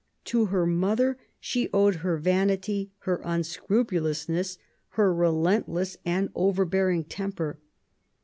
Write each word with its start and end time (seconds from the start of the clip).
To 0.25 0.45
her 0.45 0.65
mother 0.65 1.19
she 1.39 1.69
owed 1.71 1.93
6 1.93 2.01
QUEEN 2.01 2.03
ELIZABETH. 2.03 2.03
her 2.03 2.17
vanity, 2.17 2.91
her 3.01 3.21
unscrupulousness, 3.23 4.57
her 4.97 5.13
relentless 5.13 5.97
and 6.03 6.31
overbearing 6.33 7.03
temper. 7.03 7.59